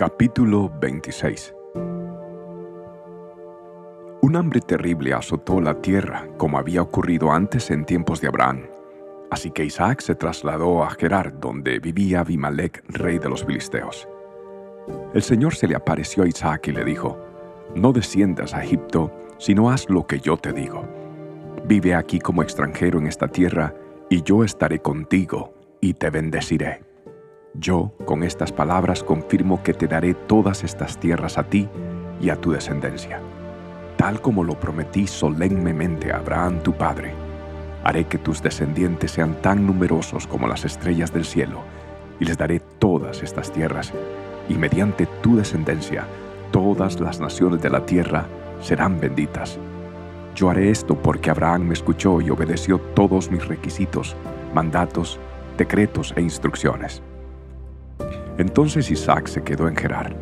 Capítulo 0.00 0.72
26 0.80 1.54
Un 4.22 4.34
hambre 4.34 4.62
terrible 4.62 5.12
azotó 5.12 5.60
la 5.60 5.82
tierra, 5.82 6.26
como 6.38 6.56
había 6.56 6.80
ocurrido 6.80 7.30
antes 7.30 7.70
en 7.70 7.84
tiempos 7.84 8.22
de 8.22 8.28
Abraham. 8.28 8.62
Así 9.30 9.50
que 9.50 9.62
Isaac 9.62 10.00
se 10.00 10.14
trasladó 10.14 10.82
a 10.82 10.88
Gerar, 10.88 11.38
donde 11.38 11.80
vivía 11.80 12.20
Abimelech, 12.20 12.82
rey 12.88 13.18
de 13.18 13.28
los 13.28 13.44
filisteos. 13.44 14.08
El 15.12 15.20
Señor 15.20 15.54
se 15.54 15.68
le 15.68 15.76
apareció 15.76 16.22
a 16.22 16.28
Isaac 16.28 16.68
y 16.68 16.72
le 16.72 16.82
dijo, 16.86 17.18
No 17.74 17.92
desciendas 17.92 18.54
a 18.54 18.64
Egipto, 18.64 19.12
sino 19.36 19.68
haz 19.68 19.90
lo 19.90 20.06
que 20.06 20.18
yo 20.18 20.38
te 20.38 20.54
digo. 20.54 20.88
Vive 21.66 21.94
aquí 21.94 22.20
como 22.20 22.42
extranjero 22.42 22.98
en 22.98 23.06
esta 23.06 23.28
tierra, 23.28 23.74
y 24.08 24.22
yo 24.22 24.44
estaré 24.44 24.78
contigo 24.78 25.52
y 25.78 25.92
te 25.92 26.08
bendeciré. 26.08 26.89
Yo, 27.54 27.92
con 28.04 28.22
estas 28.22 28.52
palabras, 28.52 29.02
confirmo 29.02 29.62
que 29.62 29.74
te 29.74 29.88
daré 29.88 30.14
todas 30.14 30.62
estas 30.62 30.98
tierras 30.98 31.36
a 31.36 31.44
ti 31.44 31.68
y 32.20 32.30
a 32.30 32.36
tu 32.36 32.52
descendencia, 32.52 33.20
tal 33.96 34.20
como 34.20 34.44
lo 34.44 34.58
prometí 34.58 35.06
solemnemente 35.06 36.12
a 36.12 36.18
Abraham 36.18 36.62
tu 36.62 36.72
padre. 36.72 37.12
Haré 37.82 38.04
que 38.04 38.18
tus 38.18 38.40
descendientes 38.40 39.10
sean 39.10 39.34
tan 39.42 39.66
numerosos 39.66 40.26
como 40.26 40.46
las 40.46 40.64
estrellas 40.64 41.12
del 41.12 41.24
cielo, 41.24 41.62
y 42.20 42.24
les 42.24 42.38
daré 42.38 42.60
todas 42.78 43.22
estas 43.22 43.50
tierras, 43.50 43.92
y 44.48 44.54
mediante 44.54 45.06
tu 45.20 45.36
descendencia 45.36 46.04
todas 46.52 47.00
las 47.00 47.20
naciones 47.20 47.60
de 47.62 47.70
la 47.70 47.84
tierra 47.84 48.26
serán 48.60 49.00
benditas. 49.00 49.58
Yo 50.36 50.50
haré 50.50 50.70
esto 50.70 50.94
porque 50.94 51.30
Abraham 51.30 51.62
me 51.62 51.74
escuchó 51.74 52.20
y 52.20 52.30
obedeció 52.30 52.78
todos 52.94 53.30
mis 53.30 53.46
requisitos, 53.46 54.14
mandatos, 54.54 55.18
decretos 55.56 56.14
e 56.16 56.22
instrucciones. 56.22 57.02
Entonces 58.40 58.90
Isaac 58.90 59.26
se 59.26 59.42
quedó 59.42 59.68
en 59.68 59.76
Gerar. 59.76 60.16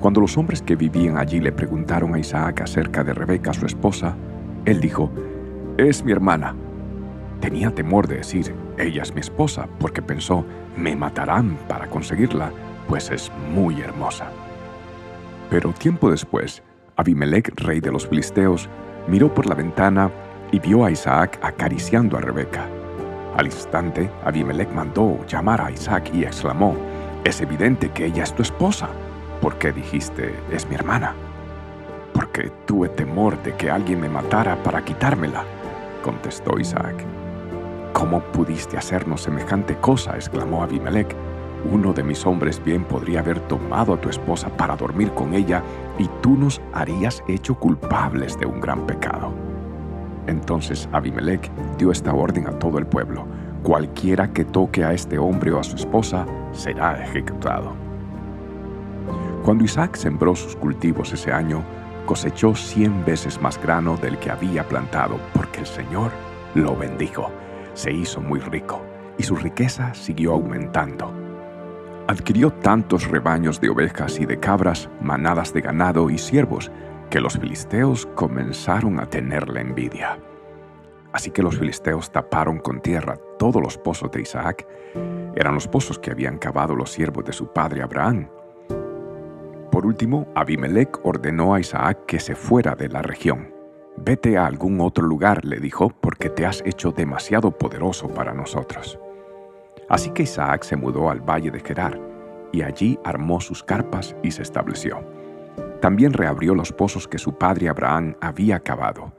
Cuando 0.00 0.22
los 0.22 0.38
hombres 0.38 0.62
que 0.62 0.76
vivían 0.76 1.18
allí 1.18 1.40
le 1.40 1.52
preguntaron 1.52 2.14
a 2.14 2.18
Isaac 2.18 2.62
acerca 2.62 3.04
de 3.04 3.12
Rebeca, 3.12 3.52
su 3.52 3.66
esposa, 3.66 4.16
él 4.64 4.80
dijo, 4.80 5.10
es 5.76 6.02
mi 6.02 6.10
hermana. 6.10 6.56
Tenía 7.38 7.70
temor 7.70 8.08
de 8.08 8.16
decir, 8.16 8.54
ella 8.78 9.02
es 9.02 9.14
mi 9.14 9.20
esposa, 9.20 9.68
porque 9.78 10.00
pensó, 10.00 10.42
me 10.74 10.96
matarán 10.96 11.58
para 11.68 11.86
conseguirla, 11.86 12.50
pues 12.88 13.10
es 13.10 13.30
muy 13.52 13.82
hermosa. 13.82 14.30
Pero 15.50 15.74
tiempo 15.74 16.10
después, 16.10 16.62
Abimelech, 16.96 17.52
rey 17.60 17.80
de 17.80 17.92
los 17.92 18.08
filisteos, 18.08 18.70
miró 19.06 19.34
por 19.34 19.44
la 19.44 19.54
ventana 19.54 20.10
y 20.50 20.60
vio 20.60 20.82
a 20.82 20.90
Isaac 20.90 21.38
acariciando 21.42 22.16
a 22.16 22.22
Rebeca. 22.22 22.66
Al 23.36 23.44
instante, 23.44 24.10
Abimelech 24.24 24.72
mandó 24.72 25.18
llamar 25.26 25.60
a 25.60 25.70
Isaac 25.70 26.10
y 26.14 26.24
exclamó, 26.24 26.74
Es 27.24 27.42
evidente 27.42 27.90
que 27.90 28.06
ella 28.06 28.22
es 28.22 28.34
tu 28.34 28.42
esposa. 28.42 28.88
¿Por 29.42 29.58
qué 29.58 29.72
dijiste, 29.72 30.34
es 30.50 30.66
mi 30.68 30.74
hermana? 30.74 31.14
Porque 32.14 32.50
tuve 32.66 32.88
temor 32.88 33.42
de 33.42 33.54
que 33.56 33.70
alguien 33.70 34.00
me 34.00 34.08
matara 34.08 34.62
para 34.62 34.82
quitármela, 34.82 35.44
contestó 36.02 36.58
Isaac. 36.58 36.94
¿Cómo 37.92 38.20
pudiste 38.20 38.78
hacernos 38.78 39.22
semejante 39.22 39.76
cosa? 39.76 40.14
exclamó 40.14 40.62
Abimelech. 40.62 41.14
Uno 41.70 41.92
de 41.92 42.02
mis 42.02 42.24
hombres 42.24 42.62
bien 42.64 42.84
podría 42.84 43.20
haber 43.20 43.38
tomado 43.40 43.92
a 43.92 44.00
tu 44.00 44.08
esposa 44.08 44.48
para 44.56 44.76
dormir 44.76 45.10
con 45.10 45.34
ella 45.34 45.62
y 45.98 46.08
tú 46.22 46.38
nos 46.38 46.62
harías 46.72 47.22
hecho 47.28 47.54
culpables 47.54 48.38
de 48.38 48.46
un 48.46 48.60
gran 48.60 48.86
pecado. 48.86 49.30
Entonces 50.26 50.88
Abimelech 50.92 51.50
dio 51.76 51.92
esta 51.92 52.14
orden 52.14 52.46
a 52.46 52.58
todo 52.58 52.78
el 52.78 52.86
pueblo. 52.86 53.26
Cualquiera 53.62 54.32
que 54.32 54.46
toque 54.46 54.84
a 54.84 54.94
este 54.94 55.18
hombre 55.18 55.52
o 55.52 55.60
a 55.60 55.64
su 55.64 55.76
esposa 55.76 56.24
será 56.52 57.02
ejecutado. 57.02 57.74
Cuando 59.44 59.64
Isaac 59.64 59.96
sembró 59.96 60.34
sus 60.36 60.54
cultivos 60.56 61.12
ese 61.12 61.32
año, 61.32 61.64
cosechó 62.06 62.54
cien 62.54 63.04
veces 63.04 63.40
más 63.40 63.60
grano 63.60 63.96
del 63.96 64.18
que 64.18 64.30
había 64.30 64.66
plantado, 64.68 65.18
porque 65.34 65.60
el 65.60 65.66
Señor 65.66 66.10
lo 66.54 66.76
bendijo. 66.76 67.30
Se 67.74 67.92
hizo 67.92 68.20
muy 68.20 68.40
rico 68.40 68.82
y 69.16 69.22
su 69.22 69.36
riqueza 69.36 69.94
siguió 69.94 70.32
aumentando. 70.32 71.12
Adquirió 72.08 72.52
tantos 72.52 73.06
rebaños 73.06 73.60
de 73.60 73.70
ovejas 73.70 74.18
y 74.18 74.26
de 74.26 74.40
cabras, 74.40 74.90
manadas 75.00 75.54
de 75.54 75.60
ganado 75.60 76.10
y 76.10 76.18
siervos, 76.18 76.70
que 77.08 77.20
los 77.20 77.38
filisteos 77.38 78.06
comenzaron 78.14 78.98
a 79.00 79.06
tenerle 79.06 79.60
envidia. 79.60 80.18
Así 81.12 81.30
que 81.30 81.42
los 81.42 81.58
filisteos 81.58 82.10
taparon 82.10 82.58
con 82.58 82.80
tierra 82.80 83.16
todos 83.38 83.62
los 83.62 83.78
pozos 83.78 84.10
de 84.12 84.22
Isaac. 84.22 84.66
Eran 85.34 85.54
los 85.54 85.68
pozos 85.68 85.98
que 85.98 86.10
habían 86.10 86.38
cavado 86.38 86.74
los 86.74 86.90
siervos 86.90 87.24
de 87.24 87.32
su 87.32 87.52
padre 87.52 87.82
Abraham. 87.82 88.28
Por 89.70 89.86
último, 89.86 90.26
Abimelech 90.34 90.98
ordenó 91.04 91.54
a 91.54 91.60
Isaac 91.60 92.04
que 92.06 92.18
se 92.18 92.34
fuera 92.34 92.74
de 92.74 92.88
la 92.88 93.02
región. 93.02 93.54
Vete 93.96 94.36
a 94.36 94.46
algún 94.46 94.80
otro 94.80 95.06
lugar, 95.06 95.44
le 95.44 95.60
dijo, 95.60 95.90
porque 96.00 96.28
te 96.28 96.46
has 96.46 96.62
hecho 96.66 96.90
demasiado 96.90 97.50
poderoso 97.50 98.08
para 98.08 98.34
nosotros. 98.34 98.98
Así 99.88 100.10
que 100.10 100.24
Isaac 100.24 100.64
se 100.64 100.76
mudó 100.76 101.10
al 101.10 101.20
valle 101.20 101.50
de 101.50 101.60
Gerar, 101.60 102.00
y 102.52 102.62
allí 102.62 102.98
armó 103.04 103.40
sus 103.40 103.62
carpas 103.62 104.16
y 104.22 104.30
se 104.30 104.42
estableció. 104.42 105.04
También 105.80 106.12
reabrió 106.12 106.54
los 106.54 106.72
pozos 106.72 107.06
que 107.06 107.18
su 107.18 107.38
padre 107.38 107.68
Abraham 107.68 108.16
había 108.20 108.60
cavado, 108.60 109.12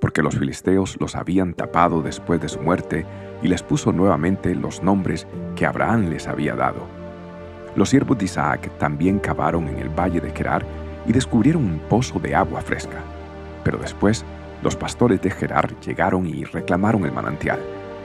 porque 0.00 0.22
los 0.22 0.36
filisteos 0.36 0.96
los 1.00 1.16
habían 1.16 1.54
tapado 1.54 2.02
después 2.02 2.40
de 2.40 2.48
su 2.48 2.60
muerte 2.60 3.04
y 3.42 3.48
les 3.48 3.62
puso 3.62 3.92
nuevamente 3.92 4.54
los 4.54 4.82
nombres 4.82 5.26
que 5.56 5.66
Abraham 5.66 6.08
les 6.08 6.28
había 6.28 6.54
dado. 6.54 6.86
Los 7.76 7.90
siervos 7.90 8.18
de 8.18 8.24
Isaac 8.24 8.70
también 8.78 9.18
cavaron 9.18 9.68
en 9.68 9.78
el 9.78 9.88
valle 9.88 10.20
de 10.20 10.30
Gerar 10.30 10.64
y 11.06 11.12
descubrieron 11.12 11.64
un 11.64 11.78
pozo 11.78 12.18
de 12.18 12.34
agua 12.34 12.60
fresca. 12.60 12.98
Pero 13.64 13.78
después, 13.78 14.24
los 14.62 14.76
pastores 14.76 15.20
de 15.22 15.30
Gerar 15.30 15.78
llegaron 15.80 16.26
y 16.26 16.44
reclamaron 16.44 17.04
el 17.04 17.12
manantial. 17.12 17.60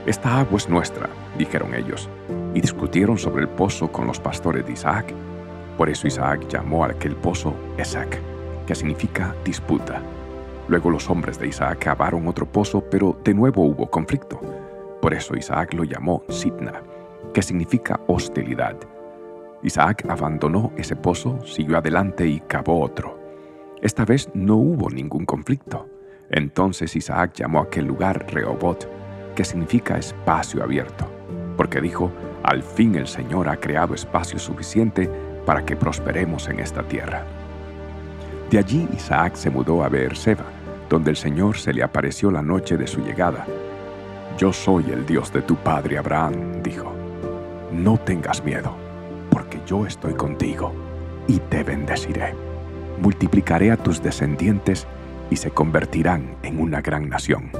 Esta 0.06 0.38
agua 0.38 0.58
es 0.58 0.68
nuestra, 0.68 1.08
dijeron 1.38 1.74
ellos, 1.74 2.08
y 2.54 2.60
discutieron 2.60 3.18
sobre 3.18 3.42
el 3.42 3.48
pozo 3.48 3.90
con 3.90 4.06
los 4.06 4.20
pastores 4.20 4.66
de 4.66 4.72
Isaac. 4.72 5.12
Por 5.76 5.88
eso 5.88 6.06
Isaac 6.06 6.46
llamó 6.48 6.84
a 6.84 6.88
aquel 6.88 7.16
pozo 7.16 7.54
Esec, 7.78 8.20
que 8.66 8.74
significa 8.74 9.34
disputa. 9.44 10.00
Luego 10.68 10.90
los 10.90 11.10
hombres 11.10 11.38
de 11.38 11.48
Isaac 11.48 11.78
cavaron 11.80 12.26
otro 12.26 12.46
pozo, 12.46 12.82
pero 12.90 13.18
de 13.22 13.34
nuevo 13.34 13.62
hubo 13.64 13.90
conflicto. 13.90 14.40
Por 15.02 15.12
eso 15.12 15.36
Isaac 15.36 15.74
lo 15.74 15.84
llamó 15.84 16.22
Sitna, 16.28 16.82
que 17.34 17.42
significa 17.42 18.00
hostilidad. 18.06 18.76
Isaac 19.62 20.06
abandonó 20.08 20.72
ese 20.76 20.96
pozo, 20.96 21.38
siguió 21.44 21.78
adelante 21.78 22.26
y 22.26 22.40
cavó 22.40 22.80
otro. 22.80 23.18
Esta 23.82 24.04
vez 24.04 24.30
no 24.34 24.56
hubo 24.56 24.88
ningún 24.88 25.26
conflicto. 25.26 25.88
Entonces 26.30 26.96
Isaac 26.96 27.32
llamó 27.34 27.60
a 27.60 27.64
aquel 27.64 27.84
lugar 27.84 28.26
Rehobot, 28.32 28.88
que 29.34 29.44
significa 29.44 29.98
espacio 29.98 30.62
abierto, 30.62 31.06
porque 31.56 31.80
dijo, 31.80 32.10
al 32.42 32.62
fin 32.62 32.94
el 32.94 33.06
Señor 33.06 33.48
ha 33.48 33.56
creado 33.56 33.94
espacio 33.94 34.38
suficiente 34.38 35.10
para 35.44 35.64
que 35.64 35.76
prosperemos 35.76 36.48
en 36.48 36.60
esta 36.60 36.82
tierra. 36.82 37.24
De 38.50 38.58
allí 38.58 38.88
Isaac 38.94 39.34
se 39.34 39.50
mudó 39.50 39.82
a 39.82 39.88
Beerseba, 39.88 40.44
donde 40.94 41.10
el 41.10 41.16
Señor 41.16 41.56
se 41.56 41.72
le 41.72 41.82
apareció 41.82 42.30
la 42.30 42.40
noche 42.40 42.76
de 42.76 42.86
su 42.86 43.00
llegada. 43.00 43.44
Yo 44.38 44.52
soy 44.52 44.84
el 44.92 45.04
Dios 45.04 45.32
de 45.32 45.42
tu 45.42 45.56
padre 45.56 45.98
Abraham, 45.98 46.62
dijo. 46.62 46.92
No 47.72 47.98
tengas 47.98 48.44
miedo, 48.44 48.76
porque 49.28 49.58
yo 49.66 49.86
estoy 49.86 50.14
contigo 50.14 50.72
y 51.26 51.40
te 51.40 51.64
bendeciré. 51.64 52.36
Multiplicaré 53.02 53.72
a 53.72 53.76
tus 53.76 54.00
descendientes 54.04 54.86
y 55.30 55.36
se 55.36 55.50
convertirán 55.50 56.36
en 56.44 56.60
una 56.60 56.80
gran 56.80 57.08
nación. 57.08 57.50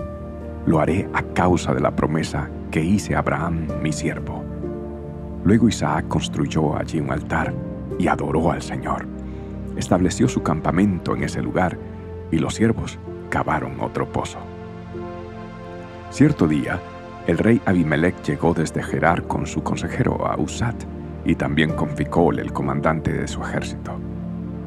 Lo 0.64 0.78
haré 0.78 1.08
a 1.12 1.24
causa 1.24 1.74
de 1.74 1.80
la 1.80 1.96
promesa 1.96 2.48
que 2.70 2.84
hice 2.84 3.16
a 3.16 3.18
Abraham, 3.18 3.66
mi 3.82 3.92
siervo. 3.92 4.44
Luego 5.42 5.68
Isaac 5.68 6.06
construyó 6.06 6.76
allí 6.76 7.00
un 7.00 7.10
altar 7.10 7.52
y 7.98 8.06
adoró 8.06 8.52
al 8.52 8.62
Señor. 8.62 9.08
Estableció 9.76 10.28
su 10.28 10.44
campamento 10.44 11.16
en 11.16 11.24
ese 11.24 11.42
lugar 11.42 11.76
y 12.30 12.38
los 12.38 12.54
siervos 12.54 12.96
cavaron 13.28 13.80
otro 13.80 14.06
pozo. 14.06 14.38
Cierto 16.10 16.46
día, 16.46 16.80
el 17.26 17.38
rey 17.38 17.60
Abimelech 17.64 18.22
llegó 18.22 18.54
desde 18.54 18.82
Gerar 18.82 19.24
con 19.24 19.46
su 19.46 19.62
consejero 19.62 20.26
a 20.26 20.36
y 21.24 21.34
también 21.34 21.72
con 21.72 21.88
Ficol, 21.88 22.38
el 22.38 22.52
comandante 22.52 23.12
de 23.12 23.26
su 23.26 23.42
ejército. 23.42 23.98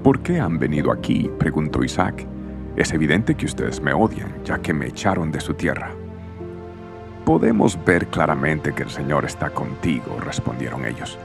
¿Por 0.03 0.21
qué 0.21 0.39
han 0.39 0.57
venido 0.57 0.91
aquí? 0.91 1.29
preguntó 1.37 1.83
Isaac. 1.83 2.25
Es 2.75 2.93
evidente 2.93 3.35
que 3.35 3.45
ustedes 3.45 3.81
me 3.81 3.93
odian, 3.93 4.43
ya 4.43 4.59
que 4.59 4.73
me 4.73 4.87
echaron 4.87 5.31
de 5.31 5.39
su 5.39 5.53
tierra. 5.53 5.91
Podemos 7.25 7.77
ver 7.85 8.07
claramente 8.07 8.73
que 8.73 8.83
el 8.83 8.89
Señor 8.89 9.25
está 9.25 9.49
contigo, 9.49 10.17
respondieron 10.19 10.85
ellos. 10.85 11.19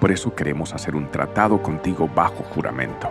Por 0.00 0.10
eso 0.10 0.34
queremos 0.34 0.74
hacer 0.74 0.96
un 0.96 1.10
tratado 1.10 1.62
contigo 1.62 2.08
bajo 2.14 2.42
juramento. 2.44 3.10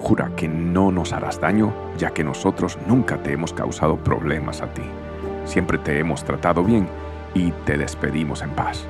Jura 0.00 0.32
que 0.34 0.48
no 0.48 0.90
nos 0.90 1.12
harás 1.12 1.40
daño, 1.40 1.72
ya 1.98 2.10
que 2.10 2.24
nosotros 2.24 2.78
nunca 2.86 3.22
te 3.22 3.32
hemos 3.32 3.52
causado 3.52 3.96
problemas 3.96 4.62
a 4.62 4.72
ti. 4.72 4.82
Siempre 5.44 5.78
te 5.78 5.98
hemos 5.98 6.24
tratado 6.24 6.64
bien 6.64 6.88
y 7.34 7.52
te 7.64 7.76
despedimos 7.76 8.42
en 8.42 8.50
paz. 8.50 8.86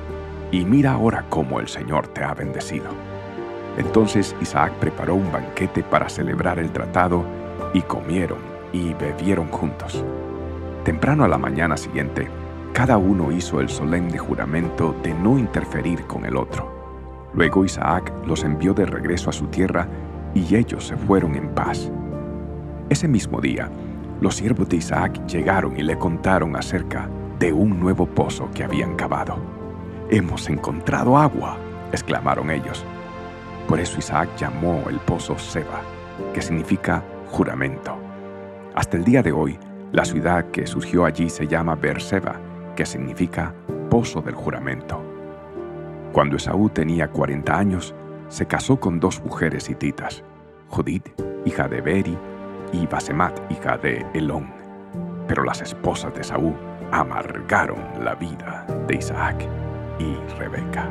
Y 0.51 0.63
mira 0.65 0.93
ahora 0.93 1.25
cómo 1.29 1.59
el 1.59 1.67
Señor 1.67 2.07
te 2.07 2.23
ha 2.23 2.33
bendecido. 2.33 2.89
Entonces 3.77 4.35
Isaac 4.41 4.73
preparó 4.79 5.15
un 5.15 5.31
banquete 5.31 5.83
para 5.83 6.09
celebrar 6.09 6.59
el 6.59 6.71
tratado 6.71 7.23
y 7.73 7.81
comieron 7.81 8.39
y 8.73 8.93
bebieron 8.93 9.47
juntos. 9.49 10.03
Temprano 10.85 11.25
a 11.25 11.27
la 11.27 11.37
mañana 11.37 11.77
siguiente, 11.77 12.27
cada 12.73 12.97
uno 12.97 13.31
hizo 13.31 13.59
el 13.59 13.69
solemne 13.69 14.17
juramento 14.17 14.95
de 15.03 15.13
no 15.13 15.37
interferir 15.37 16.05
con 16.05 16.25
el 16.25 16.37
otro. 16.37 17.29
Luego 17.33 17.63
Isaac 17.65 18.11
los 18.25 18.43
envió 18.43 18.73
de 18.73 18.85
regreso 18.85 19.29
a 19.29 19.33
su 19.33 19.47
tierra 19.47 19.87
y 20.33 20.55
ellos 20.55 20.87
se 20.87 20.97
fueron 20.97 21.35
en 21.35 21.49
paz. 21.49 21.91
Ese 22.89 23.07
mismo 23.07 23.39
día, 23.41 23.69
los 24.19 24.35
siervos 24.35 24.69
de 24.69 24.77
Isaac 24.77 25.25
llegaron 25.25 25.79
y 25.79 25.83
le 25.83 25.97
contaron 25.97 26.55
acerca 26.55 27.09
de 27.39 27.51
un 27.53 27.79
nuevo 27.79 28.05
pozo 28.05 28.49
que 28.51 28.63
habían 28.63 28.95
cavado. 28.95 29.37
Hemos 30.09 30.49
encontrado 30.49 31.17
agua, 31.17 31.57
exclamaron 31.91 32.51
ellos. 32.51 32.85
Por 33.67 33.79
eso 33.79 33.97
Isaac 33.97 34.29
llamó 34.37 34.83
el 34.89 34.99
pozo 34.99 35.37
Seba, 35.37 35.81
que 36.33 36.41
significa 36.41 37.03
juramento. 37.29 37.97
Hasta 38.75 38.97
el 38.97 39.03
día 39.03 39.23
de 39.23 39.31
hoy, 39.31 39.57
la 39.91 40.05
ciudad 40.05 40.51
que 40.51 40.67
surgió 40.67 41.05
allí 41.05 41.29
se 41.29 41.47
llama 41.47 41.75
Beerseba, 41.75 42.39
que 42.75 42.85
significa 42.85 43.53
pozo 43.89 44.21
del 44.21 44.35
juramento. 44.35 45.01
Cuando 46.11 46.35
Esaú 46.35 46.69
tenía 46.69 47.07
40 47.07 47.57
años, 47.57 47.95
se 48.31 48.45
casó 48.47 48.79
con 48.79 48.99
dos 48.99 49.21
mujeres 49.23 49.69
hititas, 49.69 50.23
Judith, 50.69 51.09
hija 51.45 51.67
de 51.67 51.81
Beri, 51.81 52.17
y 52.71 52.87
Basemat, 52.87 53.37
hija 53.51 53.77
de 53.77 54.05
Elón. 54.13 54.49
Pero 55.27 55.43
las 55.43 55.61
esposas 55.61 56.13
de 56.15 56.21
Esaú 56.21 56.55
amargaron 56.91 57.83
la 58.03 58.15
vida 58.15 58.65
de 58.87 58.95
Isaac 58.95 59.45
y 59.99 60.15
Rebeca. 60.37 60.89